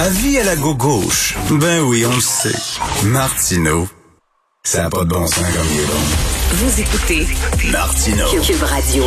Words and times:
Avis 0.00 0.38
à 0.38 0.44
la 0.44 0.56
gauche. 0.56 1.36
Ben 1.50 1.82
oui, 1.82 2.06
on 2.06 2.14
le 2.14 2.22
sait. 2.22 2.56
Martineau, 3.04 3.86
ça 4.62 4.84
n'a 4.84 4.88
pas 4.88 5.04
de 5.04 5.10
bon 5.10 5.26
sens 5.26 5.44
comme 5.44 5.66
il 5.74 5.80
est 5.80 5.84
bon. 5.84 6.00
Vous 6.52 6.80
écoutez 6.80 7.26
Martineau. 7.70 8.24
Cube 8.42 8.62
Radio. 8.62 9.04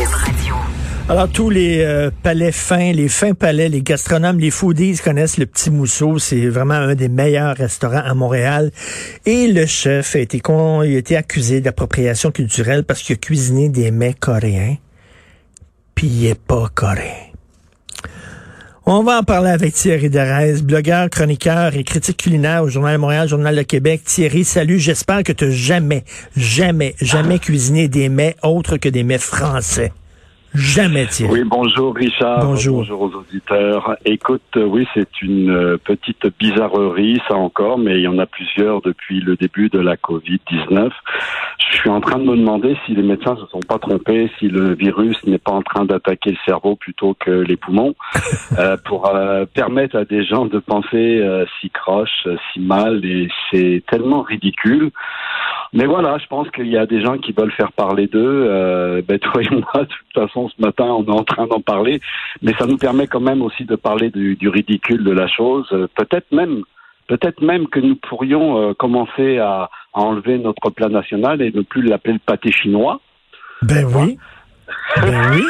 Alors, 1.10 1.30
tous 1.30 1.50
les 1.50 1.82
euh, 1.82 2.12
palais 2.22 2.52
fins, 2.52 2.92
les 2.92 3.10
fins 3.10 3.34
palais, 3.34 3.70
les 3.70 3.82
gastronomes, 3.82 4.38
les 4.38 4.52
foodies 4.52 5.00
connaissent 5.04 5.38
le 5.38 5.48
Petit 5.48 5.72
Mousseau. 5.72 6.20
C'est 6.20 6.48
vraiment 6.48 6.76
un 6.76 6.94
des 6.94 7.10
meilleurs 7.10 7.58
restaurants 7.58 8.04
à 8.06 8.14
Montréal. 8.14 8.70
Et 9.26 9.48
le 9.48 9.66
chef 9.66 10.16
a 10.16 10.20
été, 10.20 10.42
con, 10.42 10.84
il 10.84 10.94
a 10.94 11.00
été 11.00 11.18
accusé 11.18 11.60
d'appropriation 11.60 12.30
culturelle 12.30 12.84
parce 12.84 13.02
qu'il 13.02 13.16
a 13.16 13.18
cuisiné 13.18 13.70
des 13.70 13.90
mets 13.90 14.14
coréens. 14.14 14.78
Puis 15.96 16.06
il 16.06 16.28
est 16.28 16.40
pas 16.40 16.70
coréen. 16.72 17.33
On 18.86 19.02
va 19.02 19.20
en 19.20 19.24
parler 19.24 19.50
avec 19.50 19.76
Thierry 19.76 20.10
Derez, 20.10 20.62
blogueur, 20.62 21.10
chroniqueur 21.10 21.74
et 21.74 21.86
critique 21.86 22.18
culinaire 22.18 22.64
au 22.64 22.68
Journal 22.68 22.96
de 22.96 23.00
Montréal, 23.00 23.30
Journal 23.30 23.56
de 23.56 23.62
Québec. 23.62 24.02
Thierry, 24.04 24.44
salut. 24.44 24.78
J'espère 24.78 25.24
que 25.24 25.32
tu 25.32 25.54
jamais, 25.54 26.04
jamais, 26.36 26.94
jamais 27.00 27.40
cuisiné 27.40 27.88
des 27.88 28.10
mets 28.10 28.36
autres 28.44 28.76
que 28.76 28.90
des 28.90 29.04
mets 29.04 29.20
français. 29.20 29.94
Jamais, 30.54 31.08
Thierry. 31.08 31.32
Oui, 31.34 31.44
bonjour 31.44 31.96
Richard. 31.96 32.46
Bonjour. 32.46 32.78
Bonjour 32.78 33.02
aux 33.02 33.14
auditeurs. 33.16 33.98
Écoute, 34.06 34.42
euh, 34.56 34.66
oui, 34.66 34.88
c'est 34.94 35.22
une 35.22 35.50
euh, 35.50 35.78
petite 35.78 36.28
bizarrerie, 36.38 37.20
ça 37.28 37.36
encore, 37.36 37.80
mais 37.80 37.96
il 37.96 38.02
y 38.02 38.08
en 38.08 38.20
a 38.20 38.26
plusieurs 38.26 38.82
depuis 38.82 39.20
le 39.20 39.36
début 39.36 39.70
de 39.70 39.80
la 39.80 39.96
Covid-19. 39.96 40.92
Je 41.74 41.78
suis 41.78 41.90
en 41.90 42.02
train 42.02 42.20
de 42.20 42.24
me 42.24 42.38
demander 42.38 42.78
si 42.86 42.94
les 42.94 43.02
médecins 43.02 43.36
se 43.36 43.48
sont 43.48 43.60
pas 43.62 43.80
trompés, 43.80 44.30
si 44.38 44.48
le 44.48 44.76
virus 44.76 45.18
n'est 45.26 45.38
pas 45.38 45.52
en 45.54 45.62
train 45.62 45.86
d'attaquer 45.86 46.32
le 46.32 46.38
cerveau 46.46 46.76
plutôt 46.76 47.16
que 47.20 47.32
les 47.32 47.58
poumons, 47.58 47.96
euh, 48.60 48.78
pour 48.86 49.08
euh, 49.08 49.46
permettre 49.46 49.98
à 49.98 50.06
des 50.06 50.24
gens 50.24 50.46
de 50.46 50.60
penser 50.60 51.20
euh, 51.20 51.46
si 51.60 51.70
croche, 51.70 52.28
si 52.52 52.60
mal, 52.60 53.04
et 53.04 53.28
c'est 53.52 53.84
tellement 53.90 54.22
ridicule. 54.22 54.92
Mais 55.74 55.86
voilà, 55.86 56.18
je 56.20 56.28
pense 56.28 56.50
qu'il 56.52 56.68
y 56.68 56.78
a 56.78 56.86
des 56.86 57.02
gens 57.02 57.18
qui 57.18 57.32
veulent 57.32 57.52
faire 57.52 57.72
parler 57.72 58.06
d'eux. 58.08 58.48
Euh, 58.50 59.02
ben, 59.08 59.18
toi 59.20 59.42
et 59.42 59.50
moi, 59.50 59.64
de 59.76 59.86
toute 59.86 60.14
façon, 60.14 60.50
ce 60.50 60.62
matin, 60.62 60.86
on 60.86 61.04
est 61.06 61.20
en 61.20 61.24
train 61.24 61.48
d'en 61.48 61.62
parler. 61.62 62.00
Mais 62.42 62.54
ça 62.60 62.68
nous 62.68 62.78
permet 62.78 63.08
quand 63.08 63.20
même 63.20 63.42
aussi 63.42 63.66
de 63.66 63.76
parler 63.76 64.12
du, 64.12 64.36
du 64.36 64.50
ridicule 64.50 65.04
de 65.04 65.12
la 65.12 65.28
chose. 65.28 65.68
Euh, 65.72 65.88
Peut-être 65.96 66.32
même, 66.32 66.62
peut-être 67.08 67.42
même 67.42 67.68
que 67.68 67.80
nous 67.80 67.96
pourrions 67.96 68.70
euh, 68.70 68.74
commencer 68.74 69.40
à, 69.40 69.70
à 69.94 70.00
enlever 70.00 70.38
notre 70.38 70.70
plat 70.70 70.90
national 70.90 71.42
et 71.42 71.52
ne 71.52 71.62
plus 71.62 71.82
l'appeler 71.82 72.14
le 72.14 72.20
pâté 72.20 72.52
chinois. 72.52 73.00
Ben 73.64 73.86
oui. 73.96 74.18
Ben 75.02 75.32
oui. 75.32 75.44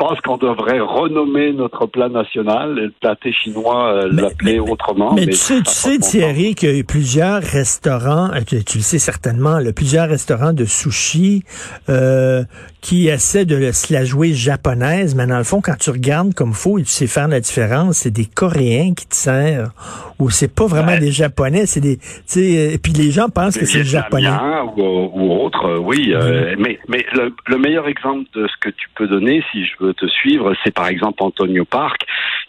Je 0.00 0.04
pense 0.06 0.20
qu'on 0.22 0.36
devrait 0.36 0.80
renommer 0.80 1.52
notre 1.52 1.86
plat 1.86 2.08
national, 2.08 2.74
le 2.74 2.92
pâté 3.00 3.32
chinois, 3.32 3.92
euh, 3.94 4.08
l'appeler 4.10 4.58
autrement. 4.58 5.14
Mais 5.14 5.26
tu 5.26 5.32
sais, 5.34 5.58
tu 5.62 5.70
sais. 5.70 5.98
Thierry, 5.98 6.54
qu'il 6.56 6.68
y 6.68 6.72
a 6.72 6.76
eu 6.76 6.84
plusieurs 6.84 7.40
restaurants, 7.40 8.30
euh, 8.34 8.40
tu, 8.46 8.62
tu 8.64 8.78
le 8.78 8.82
sais 8.82 8.98
certainement, 8.98 9.60
là, 9.60 9.72
plusieurs 9.72 10.08
restaurants 10.08 10.52
de 10.52 10.64
sushi 10.64 11.44
euh, 11.88 12.42
qui 12.80 13.06
essaient 13.08 13.44
de 13.44 13.70
se 13.72 13.92
la 13.92 14.04
jouer 14.04 14.32
japonaise, 14.32 15.14
mais 15.14 15.26
dans 15.26 15.38
le 15.38 15.44
fond, 15.44 15.60
quand 15.62 15.78
tu 15.78 15.90
regardes 15.90 16.34
comme 16.34 16.52
faut 16.54 16.78
et 16.78 16.82
tu 16.82 16.88
sais 16.90 17.06
faire 17.06 17.28
la 17.28 17.40
différence, 17.40 17.98
c'est 17.98 18.10
des 18.10 18.26
Coréens 18.26 18.94
qui 18.94 19.06
te 19.06 19.14
servent, 19.14 19.70
ou 20.18 20.28
c'est 20.28 20.52
pas 20.52 20.66
vraiment 20.66 20.84
Ouais. 20.92 20.98
des 21.00 21.12
Japonais, 21.12 21.66
c'est 21.66 21.80
des, 21.80 21.98
sais, 22.26 22.74
et 22.74 22.78
puis 22.78 22.92
les 22.92 23.10
gens 23.10 23.28
pensent 23.28 23.56
que 23.56 23.64
c'est 23.64 23.78
Les 23.78 23.84
japonais. 23.84 24.28
Ou, 24.76 24.82
ou 25.14 25.32
autre, 25.44 25.64
euh, 25.66 25.78
oui. 25.78 26.12
euh, 26.14 26.54
mais 26.58 26.78
mais 26.88 27.06
le, 27.14 27.32
le 27.46 27.58
meilleur 27.58 27.86
exemple 27.88 28.24
de 28.34 28.46
ce 28.46 28.52
que 28.60 28.70
tu 28.70 28.88
peux 28.96 29.06
donner, 29.06 29.42
si 29.52 29.64
je 29.64 29.72
veux 29.80 29.83
te 29.92 30.06
suivre, 30.06 30.54
c'est 30.64 30.72
par 30.74 30.88
exemple 30.88 31.22
Antonio 31.22 31.64
Park, 31.64 32.02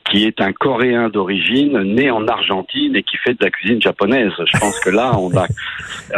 qui 0.10 0.26
est 0.26 0.40
un 0.42 0.54
Coréen 0.54 1.10
d'origine, 1.10 1.80
né 1.82 2.12
en 2.12 2.28
Argentine 2.28 2.96
et 2.96 3.04
qui 3.04 3.18
fait 3.18 3.34
de 3.34 3.44
la 3.44 3.50
cuisine 3.50 3.82
japonaise. 3.82 4.32
Je 4.52 4.58
pense 4.60 4.80
que 4.80 4.90
là, 4.92 5.18
on 5.18 5.36
a 5.36 5.48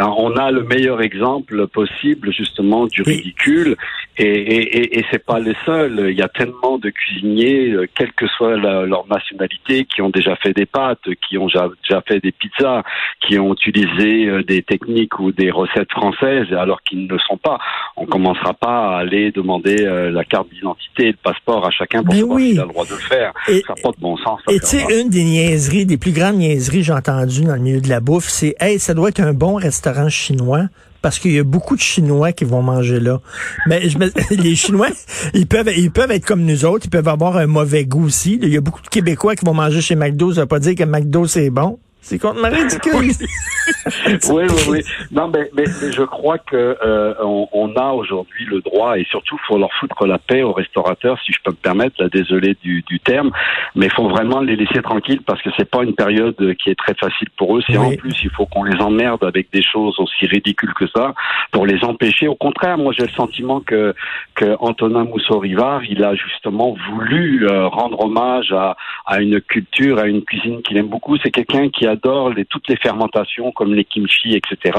on 0.00 0.36
a 0.36 0.50
le 0.50 0.62
meilleur 0.62 1.00
exemple 1.02 1.66
possible 1.68 2.32
justement 2.32 2.86
du 2.86 3.02
ridicule. 3.02 3.76
Et, 4.20 4.24
et, 4.26 4.78
et, 4.78 4.98
et 4.98 5.04
c'est 5.12 5.24
pas 5.24 5.38
les 5.38 5.54
seuls. 5.64 6.06
Il 6.10 6.18
y 6.18 6.22
a 6.22 6.28
tellement 6.28 6.76
de 6.78 6.90
cuisiniers, 6.90 7.70
euh, 7.70 7.86
quelle 7.94 8.12
que 8.12 8.26
soit 8.26 8.56
la- 8.56 8.84
leur 8.84 9.06
nationalité, 9.06 9.84
qui 9.84 10.02
ont 10.02 10.10
déjà 10.10 10.34
fait 10.36 10.52
des 10.52 10.66
pâtes, 10.66 10.98
qui 11.28 11.38
ont 11.38 11.46
déjà, 11.46 11.68
fait 12.06 12.18
des 12.18 12.32
pizzas, 12.32 12.82
qui 13.24 13.38
ont 13.38 13.52
utilisé 13.54 14.26
euh, 14.26 14.42
des 14.42 14.62
techniques 14.62 15.20
ou 15.20 15.30
des 15.30 15.52
recettes 15.52 15.92
françaises, 15.92 16.52
alors 16.52 16.82
qu'ils 16.82 17.04
ne 17.04 17.08
le 17.12 17.18
sont 17.20 17.36
pas. 17.36 17.58
On 17.96 18.06
commencera 18.06 18.54
pas 18.54 18.96
à 18.96 18.98
aller 18.98 19.30
demander 19.30 19.76
euh, 19.82 20.10
la 20.10 20.24
carte 20.24 20.48
d'identité 20.52 21.04
et 21.04 21.12
le 21.12 21.18
passeport 21.22 21.64
à 21.64 21.70
chacun 21.70 22.02
pour 22.02 22.12
Mais 22.12 22.20
savoir 22.20 22.36
oui. 22.38 22.48
s'il 22.50 22.60
a 22.60 22.62
le 22.64 22.68
droit 22.70 22.84
de 22.86 22.90
le 22.90 22.96
faire. 22.96 23.32
Et- 23.48 23.60
ça 23.60 23.74
n'a 23.76 23.77
pas 23.82 23.90
de 23.90 24.00
bon 24.00 24.16
sens. 24.18 24.40
ça, 24.46 24.52
Et 24.52 24.60
tu 24.60 24.66
sais, 24.66 25.00
une 25.00 25.08
des 25.10 25.24
niaiseries, 25.24 25.86
des 25.86 25.96
plus 25.98 26.12
grandes 26.12 26.36
niaiseries 26.36 26.78
que 26.78 26.84
j'ai 26.84 26.92
entendues 26.92 27.44
dans 27.44 27.54
le 27.54 27.60
milieu 27.60 27.80
de 27.80 27.88
la 27.88 28.00
bouffe, 28.00 28.28
c'est 28.28 28.54
Hey, 28.60 28.78
ça 28.78 28.94
doit 28.94 29.08
être 29.10 29.20
un 29.20 29.32
bon 29.34 29.54
restaurant 29.54 30.08
chinois. 30.08 30.64
Parce 31.00 31.20
qu'il 31.20 31.30
y 31.32 31.38
a 31.38 31.44
beaucoup 31.44 31.76
de 31.76 31.80
Chinois 31.80 32.32
qui 32.32 32.44
vont 32.44 32.60
manger 32.60 32.98
là. 32.98 33.20
Mais 33.68 33.88
je 33.88 33.98
me- 33.98 34.10
les 34.42 34.56
Chinois, 34.56 34.88
ils 35.32 35.46
peuvent, 35.46 35.70
ils 35.76 35.92
peuvent 35.92 36.10
être 36.10 36.24
comme 36.24 36.42
nous 36.42 36.64
autres, 36.64 36.86
ils 36.86 36.90
peuvent 36.90 37.06
avoir 37.06 37.36
un 37.36 37.46
mauvais 37.46 37.84
goût 37.84 38.06
aussi. 38.06 38.36
Il 38.42 38.48
y 38.48 38.56
a 38.56 38.60
beaucoup 38.60 38.82
de 38.82 38.88
Québécois 38.88 39.36
qui 39.36 39.44
vont 39.44 39.54
manger 39.54 39.80
chez 39.80 39.94
McDo, 39.94 40.32
ça 40.34 40.40
veut 40.40 40.46
pas 40.48 40.58
dire 40.58 40.74
que 40.74 40.82
McDo 40.82 41.24
c'est 41.28 41.50
bon. 41.50 41.78
C'est 42.00 42.18
complètement 42.18 42.56
ridicule. 42.56 43.26
oui, 44.30 44.44
oui, 44.48 44.62
oui. 44.68 44.80
Non, 45.10 45.28
mais, 45.28 45.50
mais, 45.54 45.64
mais 45.82 45.92
je 45.92 46.02
crois 46.02 46.38
que 46.38 46.76
euh, 46.82 47.14
on, 47.20 47.48
on 47.52 47.76
a 47.76 47.90
aujourd'hui 47.92 48.46
le 48.46 48.60
droit 48.60 48.98
et 48.98 49.04
surtout 49.04 49.36
faut 49.46 49.58
leur 49.58 49.72
foutre 49.74 50.06
la 50.06 50.18
paix 50.18 50.42
aux 50.42 50.52
restaurateurs, 50.52 51.18
si 51.24 51.32
je 51.32 51.38
peux 51.44 51.50
me 51.50 51.56
permettre. 51.56 52.02
Là, 52.02 52.08
désolé 52.08 52.56
du, 52.62 52.82
du 52.82 53.00
terme, 53.00 53.30
mais 53.74 53.86
il 53.86 53.92
faut 53.92 54.08
vraiment 54.08 54.40
les 54.40 54.56
laisser 54.56 54.80
tranquilles 54.82 55.20
parce 55.26 55.42
que 55.42 55.50
c'est 55.56 55.68
pas 55.68 55.82
une 55.82 55.94
période 55.94 56.36
qui 56.62 56.70
est 56.70 56.78
très 56.78 56.94
facile 56.94 57.28
pour 57.36 57.56
eux. 57.56 57.62
Oui. 57.68 57.76
en 57.76 57.96
plus 57.96 58.14
il 58.22 58.30
faut 58.30 58.46
qu'on 58.46 58.62
les 58.62 58.80
emmerde 58.80 59.24
avec 59.24 59.50
des 59.52 59.62
choses 59.62 59.98
aussi 59.98 60.26
ridicules 60.26 60.72
que 60.74 60.86
ça 60.94 61.14
pour 61.50 61.66
les 61.66 61.82
empêcher. 61.84 62.28
Au 62.28 62.36
contraire, 62.36 62.78
moi 62.78 62.92
j'ai 62.96 63.04
le 63.04 63.12
sentiment 63.12 63.60
que 63.60 63.94
que 64.34 64.56
Antonin 64.60 65.04
Mousseau-Rivard, 65.04 65.84
il 65.84 66.04
a 66.04 66.14
justement 66.14 66.76
voulu 66.90 67.46
euh, 67.48 67.66
rendre 67.66 68.00
hommage 68.04 68.52
à 68.52 68.76
à 69.06 69.20
une 69.20 69.40
culture, 69.40 69.98
à 69.98 70.06
une 70.06 70.22
cuisine 70.22 70.62
qu'il 70.62 70.76
aime 70.76 70.88
beaucoup. 70.88 71.16
C'est 71.18 71.30
quelqu'un 71.30 71.68
qui 71.68 71.86
adore 71.88 72.30
les, 72.30 72.44
toutes 72.44 72.68
les 72.68 72.76
fermentations 72.76 73.52
comme 73.52 73.74
les 73.74 73.84
kimchi, 73.84 74.34
etc., 74.34 74.78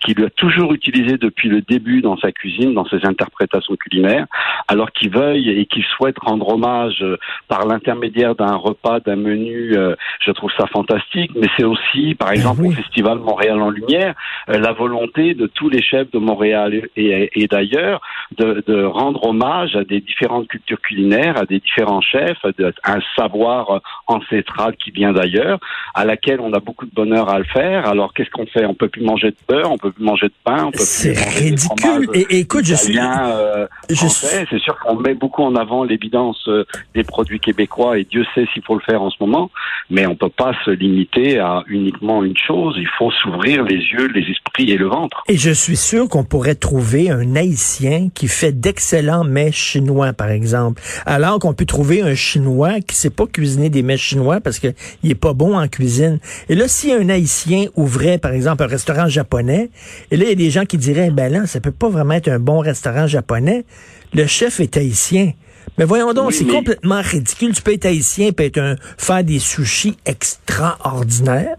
qu'il 0.00 0.22
a 0.24 0.30
toujours 0.30 0.72
utilisé 0.74 1.16
depuis 1.18 1.48
le 1.48 1.60
début 1.62 2.00
dans 2.02 2.16
sa 2.18 2.32
cuisine, 2.32 2.74
dans 2.74 2.86
ses 2.86 3.04
interprétations 3.06 3.76
culinaires, 3.76 4.26
alors 4.68 4.90
qu'il 4.92 5.10
veuille 5.10 5.48
et 5.50 5.66
qu'il 5.66 5.84
souhaite 5.84 6.18
rendre 6.20 6.48
hommage 6.48 6.98
euh, 7.02 7.16
par 7.48 7.66
l'intermédiaire 7.66 8.34
d'un 8.34 8.54
repas, 8.56 9.00
d'un 9.00 9.16
menu. 9.16 9.76
euh, 9.76 9.94
je 10.20 10.30
trouve 10.32 10.50
ça 10.56 10.66
fantastique, 10.66 11.30
mais 11.34 11.48
c'est 11.56 11.64
aussi, 11.64 12.14
par 12.14 12.32
exemple, 12.32 12.60
oui. 12.62 12.68
au 12.68 12.72
Festival 12.72 13.18
Montréal 13.18 13.60
en 13.60 13.70
Lumière, 13.70 14.14
euh, 14.48 14.58
la 14.58 14.72
volonté 14.72 15.34
de 15.34 15.46
tous 15.46 15.68
les 15.68 15.82
chefs 15.82 16.10
de 16.10 16.18
Montréal 16.18 16.88
et, 16.96 17.30
et 17.34 17.46
d'ailleurs 17.46 18.00
de, 18.36 18.62
de 18.66 18.84
rendre 18.84 19.24
hommage 19.26 19.74
à 19.76 19.84
des 19.84 20.00
différentes 20.00 20.48
cultures 20.48 20.80
culinaires, 20.80 21.36
à 21.38 21.46
des 21.46 21.58
différents 21.60 22.00
chefs, 22.00 22.44
à 22.44 22.52
de- 22.52 22.72
à 22.82 22.96
un 22.96 23.00
savoir 23.16 23.80
ancestral 24.06 24.76
qui 24.76 24.90
vient 24.90 25.12
d'ailleurs, 25.12 25.58
à 25.94 26.04
laquelle 26.04 26.40
on 26.40 26.49
a 26.52 26.60
beaucoup 26.60 26.86
de 26.86 26.94
bonheur 26.94 27.28
à 27.28 27.38
le 27.38 27.44
faire. 27.44 27.86
Alors 27.86 28.12
qu'est-ce 28.14 28.30
qu'on 28.30 28.46
fait? 28.46 28.64
On 28.66 28.74
peut 28.74 28.88
plus 28.88 29.02
manger 29.02 29.30
de 29.30 29.36
beurre, 29.48 29.70
on 29.70 29.78
peut 29.78 29.92
plus 29.92 30.04
manger 30.04 30.28
de 30.28 30.34
pain, 30.44 30.64
on 30.66 30.70
peut 30.70 30.78
plus 30.78 30.84
C'est 30.84 31.14
manger 31.14 31.50
ridicule. 31.50 32.08
Et, 32.14 32.26
et 32.30 32.38
écoute, 32.40 32.64
je 32.64 32.74
suis, 32.74 32.98
euh, 32.98 33.66
je 33.88 34.06
suis, 34.06 34.26
C'est 34.50 34.58
sûr 34.60 34.78
qu'on 34.80 34.96
met 34.96 35.14
beaucoup 35.14 35.42
en 35.42 35.54
avant 35.56 35.84
l'évidence 35.84 36.42
euh, 36.48 36.64
des 36.94 37.04
produits 37.04 37.40
québécois 37.40 37.98
et 37.98 38.04
Dieu 38.04 38.24
sait 38.34 38.46
s'il 38.52 38.62
faut 38.64 38.74
le 38.74 38.80
faire 38.80 39.02
en 39.02 39.10
ce 39.10 39.16
moment, 39.20 39.50
mais 39.90 40.06
on 40.06 40.16
peut 40.16 40.28
pas 40.28 40.52
se 40.64 40.70
limiter 40.70 41.38
à 41.38 41.62
uniquement 41.68 42.22
une 42.24 42.36
chose. 42.36 42.74
Il 42.78 42.88
faut 42.98 43.10
s'ouvrir 43.10 43.64
les 43.64 43.76
yeux, 43.76 44.08
les 44.08 44.22
esprits 44.30 44.70
et 44.70 44.76
le 44.76 44.86
ventre. 44.86 45.22
Et 45.28 45.36
je 45.36 45.50
suis 45.50 45.76
sûr 45.76 46.08
qu'on 46.08 46.24
pourrait 46.24 46.54
trouver 46.54 47.10
un 47.10 47.36
Haïtien 47.36 48.08
qui 48.14 48.28
fait 48.28 48.52
d'excellents 48.52 49.24
mets 49.24 49.52
chinois, 49.52 50.12
par 50.12 50.30
exemple. 50.30 50.82
Alors 51.06 51.38
qu'on 51.38 51.54
peut 51.54 51.66
trouver 51.66 52.02
un 52.02 52.14
Chinois 52.14 52.80
qui 52.80 52.96
sait 52.96 53.10
pas 53.10 53.26
cuisiner 53.26 53.70
des 53.70 53.82
mets 53.82 53.96
chinois 53.96 54.40
parce 54.40 54.58
qu'il 54.58 54.74
est 55.04 55.14
pas 55.14 55.32
bon 55.32 55.58
en 55.58 55.68
cuisine. 55.68 56.18
Et 56.48 56.54
là, 56.54 56.66
si 56.68 56.92
un 56.92 57.08
Haïtien 57.08 57.66
ouvrait, 57.76 58.18
par 58.18 58.32
exemple, 58.32 58.62
un 58.62 58.66
restaurant 58.66 59.08
japonais, 59.08 59.70
et 60.10 60.16
là, 60.16 60.24
il 60.24 60.28
y 60.28 60.32
a 60.32 60.36
des 60.36 60.50
gens 60.50 60.64
qui 60.64 60.78
diraient, 60.78 61.10
ben 61.10 61.32
là, 61.32 61.46
ça 61.46 61.60
peut 61.60 61.70
pas 61.72 61.88
vraiment 61.88 62.14
être 62.14 62.28
un 62.28 62.38
bon 62.38 62.58
restaurant 62.60 63.06
japonais. 63.06 63.64
Le 64.12 64.26
chef 64.26 64.60
est 64.60 64.76
haïtien. 64.76 65.32
Mais 65.78 65.84
voyons 65.84 66.12
donc, 66.12 66.28
Oui, 66.28 66.34
c'est 66.34 66.44
mais- 66.44 66.52
complètement 66.52 67.00
ridicule. 67.02 67.54
Tu 67.54 67.62
peux 67.62 67.72
être 67.72 67.86
haïtien, 67.86 68.32
peut 68.32 68.44
être 68.44 68.58
un, 68.58 68.76
faire 68.98 69.22
des 69.24 69.38
sushis 69.38 69.96
extraordinaires. 70.04 71.56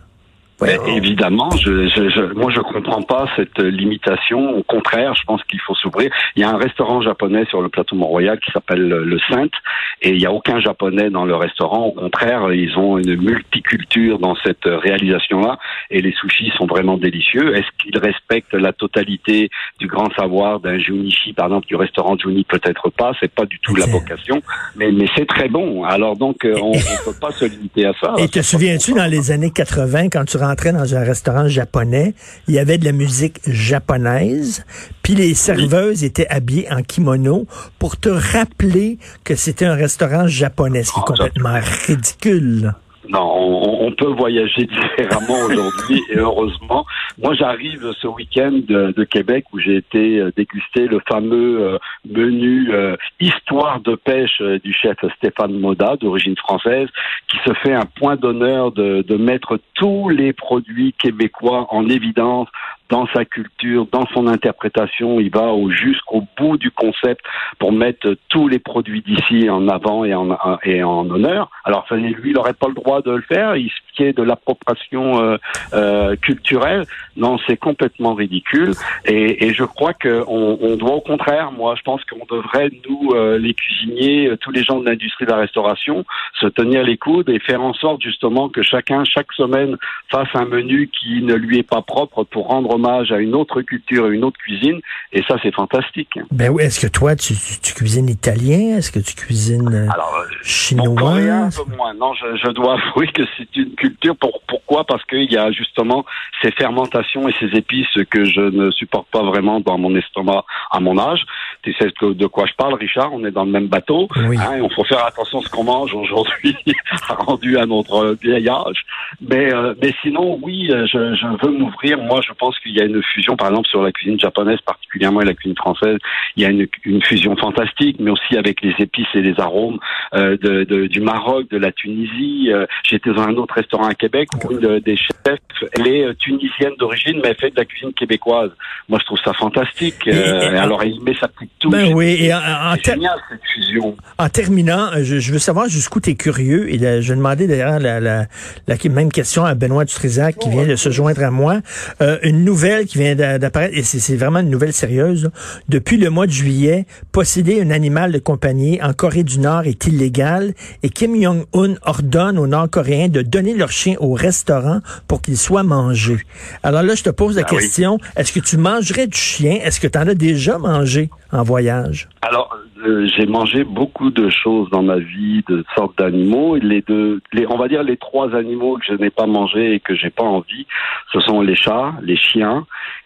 Mais 0.62 0.76
Voyons. 0.76 0.96
évidemment, 0.98 1.50
je, 1.52 1.88
je, 1.88 2.10
je, 2.10 2.34
moi 2.34 2.52
je 2.52 2.60
comprends 2.60 3.02
pas 3.02 3.28
cette 3.36 3.58
limitation. 3.60 4.58
Au 4.58 4.64
contraire, 4.64 5.16
je 5.16 5.24
pense 5.24 5.44
qu'il 5.46 5.60
faut 5.60 5.74
s'ouvrir. 5.76 6.12
Il 6.36 6.42
y 6.42 6.44
a 6.46 6.50
un 6.50 6.58
restaurant 6.58 7.02
japonais 7.02 7.46
sur 7.50 7.62
le 7.62 7.70
plateau 7.70 7.96
Mont-Royal 7.96 8.40
qui 8.40 8.52
s'appelle 8.52 8.88
le 8.88 9.20
Sainte, 9.30 9.54
et 10.02 10.10
il 10.12 10.22
y 10.22 10.26
a 10.26 10.32
aucun 10.32 10.60
japonais 10.60 11.10
dans 11.10 11.26
le 11.26 11.36
restaurant. 11.36 11.88
Au 11.88 11.92
contraire, 11.94 12.52
ils 12.54 12.78
ont 12.78 12.98
une 12.98 13.16
multiculture 13.16 14.20
dans 14.20 14.36
cette 14.44 14.66
réalisation-là, 14.66 15.58
et 15.90 16.02
les 16.02 16.14
sushis 16.14 16.52
sont 16.58 16.68
vraiment 16.68 16.98
délicieux. 16.98 17.56
Est-ce 17.56 17.68
qu'ils 17.80 17.98
respectent 17.98 18.54
la 18.54 18.74
totalité 18.74 19.50
du 19.80 19.88
grand 19.88 20.12
savoir 20.14 20.60
d'un 20.60 20.78
Junichi, 20.78 21.34
par 21.34 21.48
exemple, 21.48 21.68
du 21.68 21.76
restaurant 21.76 22.18
Juni? 22.18 22.44
Peut-être 22.48 22.90
pas. 22.90 23.14
C'est 23.20 23.34
pas 23.34 23.46
du 23.46 23.60
tout 23.60 23.76
la 23.76 23.86
vocation, 23.88 24.42
mais 24.76 24.92
mais 24.92 25.06
c'est 25.16 25.28
très 25.28 25.48
bon. 25.48 25.84
Alors 25.86 26.16
donc, 26.18 26.46
euh, 26.46 26.56
on, 26.62 26.72
on 26.72 27.12
peut 27.12 27.20
pas 27.20 27.32
se 27.32 27.46
limiter 27.46 27.86
à 27.86 27.94
ça. 28.00 28.14
Et 28.20 28.28
te 28.28 28.42
souviens-tu, 28.42 28.94
dans 28.94 29.10
les 29.10 29.32
années 29.32 29.52
80, 29.52 30.10
quand 30.10 30.26
tu 30.26 30.38
rentrais 30.52 30.74
dans 30.74 30.96
un 30.96 31.04
restaurant 31.04 31.48
japonais, 31.48 32.14
il 32.48 32.54
y 32.56 32.60
avait 32.60 32.78
de 32.78 32.86
la 32.86 32.92
musique 32.92 33.40
japonaise, 33.48 34.64
puis 35.02 35.16
les 35.16 35.34
serveuses 35.34 36.04
étaient 36.04 36.28
habillées 36.28 36.72
en 36.72 36.82
kimono 36.84 37.48
pour 37.80 37.98
te 37.98 38.10
rappeler 38.10 39.00
que 39.24 39.36
c'était 39.36 39.66
un 39.66 39.76
restaurant 39.76 40.28
japonais, 40.28 40.84
ce 40.84 40.92
qui 40.92 41.00
est 41.00 41.02
ça- 41.02 41.06
complètement 41.08 41.60
ridicule. 41.88 42.74
Non, 43.10 43.34
on, 43.36 43.88
on 43.88 43.92
peut 43.92 44.14
voyager 44.14 44.66
différemment 44.66 45.46
aujourd'hui 45.46 46.02
et 46.10 46.18
heureusement. 46.18 46.86
Moi, 47.22 47.34
j'arrive 47.34 47.92
ce 48.00 48.08
week-end 48.08 48.52
de, 48.52 48.94
de 48.96 49.04
Québec 49.04 49.46
où 49.54 49.60
j'ai 49.60 49.78
été 49.78 50.20
euh, 50.20 50.32
déguster 50.36 50.88
le 50.88 51.00
fameux 51.10 51.62
euh, 51.62 51.78
menu 52.10 52.72
euh, 52.72 52.96
histoire 53.20 53.80
de 53.82 53.96
pêche 53.96 54.42
du 54.42 54.74
chef 54.74 54.98
Stéphane 55.18 55.60
Moda, 55.60 55.96
d'origine 55.98 56.38
française, 56.38 56.88
qui 57.28 57.38
se 57.46 57.54
fait 57.56 57.74
un 57.74 57.86
point 57.86 58.16
d'honneur 58.16 58.72
de, 58.72 59.02
de 59.02 59.18
mettre 59.18 59.60
tous 59.74 60.10
les 60.10 60.34
produits 60.34 60.94
québécois 60.94 61.68
en 61.70 61.90
évidence 61.90 62.48
dans 62.92 63.08
sa 63.14 63.24
culture, 63.24 63.88
dans 63.92 64.06
son 64.14 64.28
interprétation, 64.28 65.20
il 65.20 65.32
va 65.32 65.54
au 65.54 65.72
jusqu'au 65.72 66.24
bout 66.38 66.58
du 66.58 66.70
concept 66.72 67.22
pour 67.58 67.72
mettre 67.72 68.16
tous 68.28 68.50
les 68.50 68.60
produits 68.60 69.02
d'ici 69.02 69.50
en 69.50 69.70
avant 69.70 70.04
et 70.04 70.14
en, 70.14 71.10
honneur. 71.10 71.50
Alors, 71.64 71.86
lui, 71.92 72.32
il 72.32 72.34
n'aurait 72.34 72.54
pas 72.54 72.68
le 72.68 72.74
droit 72.74 73.02
de 73.02 73.12
le 73.12 73.22
faire. 73.22 73.56
Il 73.56 73.72
qui 73.94 74.04
est 74.04 74.18
de 74.18 74.24
l'appropriation 74.24 75.22
euh, 75.22 75.38
euh, 75.74 76.16
culturelle, 76.16 76.86
non, 77.18 77.38
c'est 77.48 77.58
complètement 77.58 78.14
ridicule. 78.14 78.74
Et, 79.06 79.54
je 79.54 79.66
crois 79.66 79.94
qu'on 79.94 80.58
on 80.62 80.76
doit 80.78 80.94
au 80.94 81.02
contraire, 81.02 81.52
moi, 81.52 81.76
je 81.78 81.82
pense 81.82 82.02
qu'on 82.06 82.26
devrait, 82.34 82.70
nous, 82.88 83.12
euh, 83.14 83.38
les 83.38 83.54
cuisiniers, 83.54 84.32
tous 84.40 84.52
les 84.52 84.64
gens 84.64 84.80
de 84.80 84.86
l'industrie 84.86 85.26
de 85.26 85.32
la 85.32 85.38
restauration, 85.38 86.06
se 86.40 86.48
tenir 86.48 86.84
les 86.84 86.98
coudes 86.98 87.30
et 87.30 87.40
faire 87.40 87.62
en 87.62 87.74
sorte 87.74 88.02
justement 88.02 88.48
que 88.48 88.62
chacun, 88.62 89.04
chaque 89.04 89.32
semaine, 89.34 89.78
fasse 90.10 90.30
un 90.34 90.46
menu 90.46 90.90
qui 90.90 91.22
ne 91.22 91.34
lui 91.34 91.60
est 91.60 91.70
pas 91.70 91.82
propre 91.82 92.24
pour 92.24 92.48
rendre 92.48 92.78
hommage 92.82 93.12
à 93.12 93.18
une 93.20 93.36
autre 93.36 93.62
culture 93.62 94.08
et 94.12 94.16
une 94.16 94.24
autre 94.24 94.38
cuisine. 94.40 94.80
Et 95.14 95.22
ça, 95.28 95.36
c'est 95.44 95.54
fantastique. 95.54 96.10
Ben 96.32 96.50
oui, 96.50 96.64
est-ce 96.64 96.80
que 96.80 96.88
toi, 96.92 97.16
tu, 97.16 97.34
tu- 97.36 97.60
tu 97.62 97.74
cuisines 97.74 98.10
italien? 98.10 98.78
Est-ce 98.78 98.92
que 98.92 99.00
tu 99.00 99.16
cuisines 99.16 99.74
euh, 99.74 99.88
Alors, 99.94 100.16
euh, 100.16 100.76
Bon, 100.76 100.96
coréen, 100.96 101.50
chinois? 101.50 101.64
un 101.64 101.66
peu 101.70 101.76
moins. 101.76 101.94
Non, 101.94 102.14
je, 102.14 102.38
je 102.38 102.50
dois 102.52 102.78
avouer 102.96 103.08
que 103.08 103.22
c'est 103.38 103.56
une 103.56 103.74
culture. 103.76 104.16
Pour, 104.16 104.42
pourquoi? 104.48 104.84
Parce 104.86 105.04
qu'il 105.06 105.32
y 105.32 105.38
a 105.38 105.52
justement 105.52 106.06
ces 106.42 106.52
fermentations 106.52 107.28
et 107.28 107.34
ces 107.40 107.48
épices 107.58 107.88
que 108.10 108.26
je 108.26 108.42
ne 108.42 108.72
supporte 108.72 109.08
pas 109.12 109.24
vraiment 109.24 109.60
dans 109.60 109.78
mon 109.78 109.96
estomac 109.96 110.44
à 110.72 110.80
mon 110.80 110.98
âge. 110.98 111.22
Tu 111.64 111.74
sais 111.74 111.88
de 112.02 112.14
de 112.14 112.28
quoi 112.28 112.46
je 112.48 112.54
parle, 112.54 112.74
Richard? 112.76 113.14
On 113.14 113.24
est 113.26 113.32
dans 113.32 113.46
le 113.46 113.52
même 113.52 113.68
bateau. 113.68 114.08
Oui. 114.28 114.38
Hein, 114.40 114.56
et 114.58 114.62
on 114.62 114.70
faut 114.70 114.84
faire 114.86 115.06
attention 115.06 115.40
à 115.40 115.44
ce 115.44 115.50
qu'on 115.50 115.64
mange 115.64 115.94
aujourd'hui, 115.94 116.56
rendu 117.10 117.58
à 117.58 117.66
notre 117.66 118.18
vieil 118.22 118.48
âge. 118.50 118.86
Mais, 119.20 119.54
euh, 119.54 119.74
mais 119.82 119.94
sinon, 120.02 120.40
oui, 120.42 120.70
euh, 120.72 120.86
je, 120.88 121.16
je 121.16 121.46
veux 121.46 121.52
m'ouvrir. 121.58 121.98
Moi, 122.00 122.22
je 122.28 122.34
pense 122.34 122.58
qu'il 122.60 122.76
y 122.76 122.82
a 122.82 122.86
une 122.86 123.02
fusion, 123.04 123.36
par 123.36 123.50
exemple, 123.50 123.68
sur 123.68 123.82
la 123.84 123.92
cuisine 123.92 124.20
japonaise, 124.20 124.60
particulièrement 124.66 125.22
et 125.22 125.26
la 125.26 125.34
cuisine 125.34 125.58
française. 125.58 125.98
Il 126.36 126.44
y 126.44 126.46
a 126.46 126.50
une, 126.50 126.68
une 126.86 127.02
fusion 127.04 127.36
fantastique, 127.36 127.98
mais 128.00 128.12
aussi 128.12 128.38
avec 128.38 128.62
les 128.62 128.74
épices 128.80 129.08
et 129.16 129.22
les 129.22 129.40
arômes 129.40 129.80
euh, 130.14 130.38
de, 130.38 130.64
de- 130.64 130.88
du 130.88 131.02
Maroc, 131.02 131.50
de 131.50 131.58
la 131.58 131.72
Tunisie. 131.72 132.50
Euh, 132.52 132.66
J'étais 132.84 133.12
dans 133.14 133.24
un 133.24 133.36
autre 133.36 133.54
restaurant 133.56 133.88
à 133.88 133.96
Québec 133.96 134.30
où 134.46 134.52
une 134.54 134.80
des 134.80 134.96
chefs, 134.98 135.38
elle 135.78 135.88
est 135.88 136.04
euh, 136.06 136.14
tunisienne 136.14 136.74
d'origine, 136.80 137.20
mais 137.22 137.30
elle 137.30 137.36
fait 137.38 137.52
de 137.52 137.56
la 137.58 137.66
cuisine 137.66 137.94
québécoise. 137.94 138.52
Moi, 138.90 139.00
je 139.02 139.06
trouve 139.06 139.20
ça 139.24 139.34
fantastique. 139.34 139.96
Et- 140.08 140.12
et- 140.12 140.58
alors, 140.58 140.82
elle 140.84 141.00
met 141.02 141.16
sa 141.20 141.28
petite 141.28 141.52
touche. 141.60 141.72
Ben 141.72 141.94
oui, 141.94 142.18
et 142.20 142.34
en, 142.34 142.38
en 142.38 142.76
ter- 142.78 142.96
génial 142.96 143.20
cette 143.30 143.42
fusion. 143.54 143.96
En 144.18 144.30
terminant, 144.30 144.90
je, 145.02 145.20
je 145.20 145.32
veux 145.34 145.40
savoir 145.40 145.68
jusqu'où 145.68 146.00
tu 146.00 146.12
es 146.12 146.16
curieux. 146.16 146.70
Et 146.74 146.78
là, 146.78 147.02
je 147.02 147.10
vais 147.12 147.18
demander 147.18 147.48
d'ailleurs 147.48 147.80
la, 147.80 148.00
la, 148.00 148.26
la 148.68 148.78
même 149.02 149.12
question 149.12 149.44
à 149.46 149.56
Benoît 149.56 149.84
Dutrisac 149.86 150.38
qui 150.38 150.50
vient 150.50 150.66
de 150.68 150.76
se 150.76 150.90
joindre 150.92 151.24
à 151.24 151.32
moi. 151.32 151.60
Euh, 152.02 152.18
une 152.24 152.46
nouvelle 152.46 152.86
qui 152.86 153.00
vient 153.00 153.16
d'a- 153.16 153.40
d'apparaître, 153.40 153.76
et 153.76 153.84
c'est 153.84 154.16
vraiment 154.16 154.40
une 154.40 154.50
nouvelle 154.50 154.74
sérieuse. 154.74 155.24
là. 155.26 155.30
Depuis 155.70 155.98
le 155.98 156.10
mois 156.10 156.28
de 156.28 156.32
juillet, 156.32 156.86
posséder 157.12 157.62
un 157.62 157.72
animal 157.72 158.12
de 158.12 158.20
compagnie 158.20 158.80
en 158.82 158.94
Corée 158.94 159.24
du 159.24 159.40
Nord 159.40 159.64
est 159.66 159.86
illégal 159.88 160.54
et 160.84 160.90
Kim 160.90 161.20
Jong-un 161.22 161.76
ordonne 161.84 162.38
aux 162.38 162.48
Nord-Coréens 162.48 163.10
de 163.10 163.22
donner 163.22 163.54
leur 163.56 163.72
chien 163.72 163.96
au 164.00 164.14
restaurant 164.14 164.82
pour 165.08 165.22
qu'il 165.22 165.38
soit 165.38 165.64
mangé. 165.64 166.18
Alors 166.64 166.84
là, 166.84 166.94
je 166.96 167.04
te 167.04 167.10
pose 167.10 167.36
la 167.38 167.44
Ah 167.48 167.54
oui. 167.54 167.58
question, 167.64 167.98
est-ce 168.16 168.32
que 168.32 168.40
tu 168.40 168.58
mangerais 168.58 169.08
du 169.08 169.18
chien? 169.18 169.60
Est-ce 169.64 169.80
que 169.80 169.88
tu 169.88 169.98
en 169.98 170.08
as 170.08 170.14
déjà 170.16 170.58
mangé 170.58 171.10
en 171.32 171.44
voyage? 171.44 172.08
Alors, 172.22 172.56
euh, 172.84 173.08
j'ai 173.16 173.26
mangé 173.26 173.64
beaucoup 173.64 174.10
de 174.10 174.30
choses 174.30 174.70
dans 174.70 174.84
ma 174.84 174.98
vie, 174.98 175.44
de 175.48 175.64
sortes 175.76 175.98
d'animaux. 175.98 176.56
Les 176.56 176.82
deux, 176.82 177.22
les, 177.34 177.46
on 177.48 177.58
va 177.58 177.68
dire 177.68 177.84
les 177.84 177.98
trois 177.98 178.36
animaux 178.36 178.78
que 178.78 178.86
je 178.86 178.94
n'ai 178.94 179.10
pas 179.10 179.26
mangé 179.26 179.74
et 179.74 179.80
que 179.80 179.96
j'ai 179.96 180.10
pas 180.10 180.24
envie, 180.24 180.66
ce 181.12 181.20
sont 181.22 181.42
les 181.42 181.56
chats, 181.56 181.94
les 182.02 182.18
chiens 182.18 182.66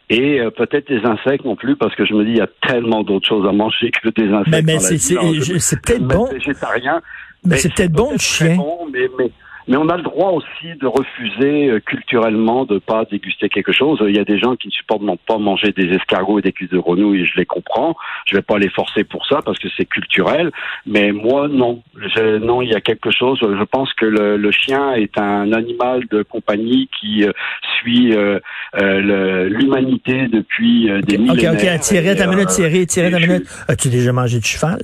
et 0.10 0.40
euh, 0.40 0.52
peut-être 0.52 0.90
les 0.90 1.04
insectes 1.06 1.46
non 1.46 1.56
plus, 1.56 1.76
parce 1.76 1.96
que 1.96 2.06
je 2.06 2.14
me 2.14 2.24
dis 2.24 2.32
il 2.32 2.38
y 2.38 2.42
a 2.42 2.50
tellement 2.68 3.04
d'autres 3.04 3.28
choses 3.28 3.48
à 3.48 3.52
manger 3.52 3.92
que 3.92 4.10
des 4.10 4.32
insectes. 4.32 4.50
Mais, 4.50 4.62
mais 4.62 4.74
la 4.76 4.80
c'est 4.80 5.82
peut-être 5.82 6.08
bon. 6.08 6.26
Végétarien. 6.26 7.02
Mais 7.44 7.58
c'est 7.58 7.74
peut-être 7.74 7.92
bon, 7.92 8.12
le 8.12 8.18
chien. 8.18 8.56
bon, 8.56 8.88
mais, 8.92 9.08
mais, 9.18 9.32
mais 9.68 9.78
on 9.78 9.90
a 9.90 9.98
le 9.98 10.04
droit 10.04 10.32
aussi 10.32 10.76
de 10.80 10.88
refuser 10.88 11.70
euh, 11.70 11.80
culturellement 11.80 12.66
de 12.66 12.78
pas 12.80 13.06
déguster 13.06 13.50
quelque 13.50 13.72
chose. 13.72 14.00
Il 14.08 14.16
y 14.16 14.20
a 14.20 14.24
des 14.26 14.38
gens 14.38 14.56
qui 14.56 14.68
ne 14.68 14.72
supportent 14.74 15.04
pas 15.28 15.38
manger 15.38 15.72
des 15.72 15.88
escargots 15.96 16.40
et 16.40 16.42
des 16.42 16.52
cuisses 16.52 16.70
de 16.70 16.80
grenouille, 16.80 17.22
et 17.22 17.26
je 17.26 17.36
les 17.38 17.46
comprends. 17.46 17.96
Je 18.28 18.36
vais 18.36 18.42
pas 18.42 18.58
les 18.58 18.70
forcer 18.70 19.04
pour 19.04 19.26
ça 19.28 19.40
parce 19.46 19.60
que 19.60 19.68
c'est 19.76 19.86
culturel. 19.86 20.52
Mais 20.86 21.12
moi, 21.12 21.48
non. 21.48 21.82
Je- 21.96 22.38
non, 22.38 22.62
il 22.62 22.70
y 22.70 22.76
a 22.76 22.82
quelque 22.82 23.10
chose. 23.12 23.40
Je 23.42 23.64
pense 23.64 23.92
que 23.94 24.06
le, 24.06 24.38
le 24.38 24.52
chien 24.52 24.94
est 24.94 25.18
un 25.20 25.52
animal 25.54 26.04
de 26.12 26.24
compagnie 26.24 26.90
qui 27.00 27.24
euh, 27.26 27.32
suit 27.80 28.16
euh, 28.16 28.40
euh, 28.82 29.50
l'humanité 29.50 30.28
depuis 30.28 30.90
euh, 30.90 31.02
des 31.02 31.16
OK, 31.16 31.22
millénaires. 31.22 31.76
OK, 31.76 31.80
Thierry, 31.82 32.10
Et, 32.10 32.16
ta 32.16 32.28
minute, 32.28 32.50
euh, 32.50 32.54
Thierry, 32.56 32.88
Thierry, 32.88 33.12
ta 33.12 33.20
minute. 33.20 33.48
As-tu 33.68 33.90
déjà 33.90 34.12
mangé 34.14 34.40
du 34.40 34.46
cheval? 34.48 34.80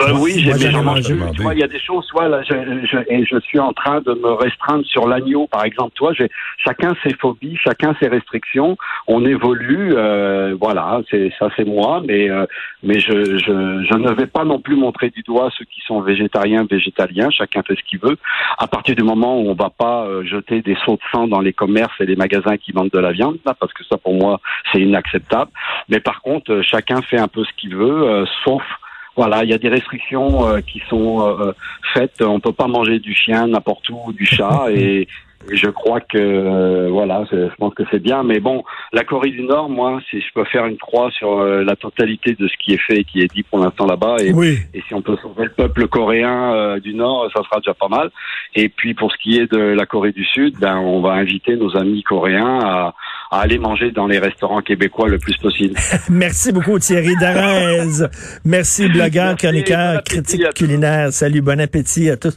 Euh, 0.00 0.12
oui, 0.18 0.32
j'ai 0.38 0.70
vois, 0.70 1.54
il 1.54 1.60
y 1.60 1.62
a 1.62 1.68
des 1.68 1.80
choses, 1.80 2.04
soit 2.06 2.28
là, 2.28 2.42
je, 2.42 2.54
je, 2.86 2.98
et 3.08 3.24
je 3.24 3.38
suis 3.40 3.58
en 3.58 3.72
train 3.72 4.00
de 4.00 4.12
me 4.12 4.32
restreindre 4.32 4.84
sur 4.84 5.06
l'agneau, 5.08 5.46
par 5.46 5.64
exemple. 5.64 5.92
Toi, 5.94 6.12
j'ai 6.14 6.28
chacun 6.64 6.94
ses 7.02 7.14
phobies, 7.14 7.56
chacun 7.62 7.94
ses 8.00 8.08
restrictions. 8.08 8.76
On 9.06 9.24
évolue, 9.24 9.94
euh, 9.94 10.56
voilà, 10.60 11.00
c'est 11.10 11.32
ça, 11.38 11.48
c'est 11.56 11.64
moi, 11.64 12.02
mais 12.06 12.28
euh, 12.30 12.46
mais 12.82 13.00
je, 13.00 13.38
je 13.38 13.86
je 13.88 13.96
ne 13.96 14.12
vais 14.12 14.26
pas 14.26 14.44
non 14.44 14.60
plus 14.60 14.76
montrer 14.76 15.10
du 15.10 15.22
doigt 15.22 15.50
ceux 15.56 15.64
qui 15.64 15.80
sont 15.86 16.00
végétariens, 16.00 16.66
végétaliens. 16.68 17.30
Chacun 17.30 17.62
fait 17.62 17.76
ce 17.76 17.82
qu'il 17.82 17.98
veut. 18.00 18.16
À 18.58 18.66
partir 18.66 18.94
du 18.94 19.02
moment 19.02 19.40
où 19.40 19.48
on 19.48 19.54
va 19.54 19.70
pas 19.70 20.04
euh, 20.04 20.24
jeter 20.24 20.62
des 20.62 20.76
sauts 20.84 20.96
de 20.96 21.00
sang 21.12 21.26
dans 21.28 21.40
les 21.40 21.52
commerces 21.52 21.98
et 22.00 22.06
les 22.06 22.16
magasins 22.16 22.56
qui 22.56 22.72
vendent 22.72 22.90
de 22.90 22.98
la 22.98 23.12
viande, 23.12 23.38
là, 23.44 23.54
parce 23.58 23.72
que 23.72 23.84
ça, 23.84 23.96
pour 23.96 24.14
moi, 24.14 24.40
c'est 24.72 24.80
inacceptable. 24.80 25.50
Mais 25.88 26.00
par 26.00 26.20
contre, 26.22 26.52
euh, 26.52 26.62
chacun 26.62 27.02
fait 27.02 27.18
un 27.18 27.28
peu 27.28 27.44
ce 27.44 27.52
qu'il 27.56 27.76
veut, 27.76 28.02
euh, 28.08 28.24
sauf 28.44 28.62
voilà, 29.16 29.44
il 29.44 29.50
y 29.50 29.54
a 29.54 29.58
des 29.58 29.68
restrictions 29.68 30.46
euh, 30.46 30.60
qui 30.60 30.82
sont 30.88 31.26
euh, 31.26 31.52
faites. 31.94 32.22
On 32.22 32.40
peut 32.40 32.52
pas 32.52 32.66
manger 32.66 32.98
du 32.98 33.14
chien 33.14 33.46
n'importe 33.46 33.88
où, 33.90 34.12
du 34.12 34.26
chat, 34.26 34.66
et, 34.70 35.08
je 35.52 35.68
crois 35.68 36.00
que 36.00 36.18
euh, 36.18 36.88
voilà, 36.90 37.24
je 37.30 37.54
pense 37.58 37.74
que 37.74 37.84
c'est 37.90 38.02
bien. 38.02 38.22
Mais 38.22 38.40
bon, 38.40 38.64
la 38.92 39.04
Corée 39.04 39.30
du 39.30 39.42
Nord, 39.42 39.68
moi, 39.68 40.00
si 40.10 40.20
je 40.20 40.26
peux 40.34 40.44
faire 40.44 40.66
une 40.66 40.76
croix 40.76 41.10
sur 41.10 41.38
euh, 41.38 41.62
la 41.62 41.76
totalité 41.76 42.34
de 42.34 42.48
ce 42.48 42.54
qui 42.56 42.72
est 42.72 42.80
fait 42.80 42.98
et 42.98 43.04
qui 43.04 43.20
est 43.20 43.32
dit 43.32 43.42
pour 43.42 43.58
l'instant 43.58 43.86
là-bas, 43.86 44.16
et, 44.20 44.32
Oui. 44.32 44.58
et 44.74 44.82
si 44.86 44.94
on 44.94 45.02
peut 45.02 45.16
sauver 45.22 45.44
le 45.44 45.50
peuple 45.50 45.86
coréen 45.88 46.54
euh, 46.54 46.80
du 46.80 46.94
Nord, 46.94 47.30
ça 47.34 47.42
sera 47.42 47.60
déjà 47.60 47.74
pas 47.74 47.88
mal. 47.88 48.10
Et 48.54 48.68
puis 48.68 48.94
pour 48.94 49.12
ce 49.12 49.18
qui 49.18 49.38
est 49.38 49.50
de 49.50 49.58
la 49.58 49.86
Corée 49.86 50.12
du 50.12 50.24
Sud, 50.24 50.58
ben 50.58 50.78
on 50.78 51.00
va 51.00 51.12
inviter 51.12 51.56
nos 51.56 51.76
amis 51.76 52.02
coréens 52.02 52.58
à, 52.62 52.94
à 53.30 53.40
aller 53.40 53.58
manger 53.58 53.90
dans 53.90 54.06
les 54.06 54.18
restaurants 54.18 54.62
québécois 54.62 55.08
le 55.08 55.18
plus 55.18 55.36
possible. 55.36 55.74
Merci 56.10 56.52
beaucoup, 56.52 56.78
Thierry 56.78 57.14
Darez. 57.20 58.06
Merci, 58.44 58.88
blogueur, 58.88 59.30
Merci, 59.30 59.46
chroniqueur, 59.46 60.02
critique 60.04 60.54
culinaire. 60.54 61.12
Salut, 61.12 61.40
bon 61.40 61.60
appétit 61.60 62.10
à 62.10 62.16
tous. 62.16 62.34